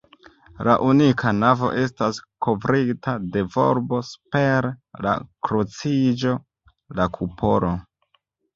La 0.67 0.75
unika 0.91 1.33
navo 1.41 1.69
estas 1.81 2.19
kovrita 2.45 3.13
de 3.37 3.43
volbo; 3.57 4.01
super 4.09 4.71
la 5.07 5.15
kruciĝo, 5.51 6.35
la 7.01 7.11
kupolo. 7.21 7.75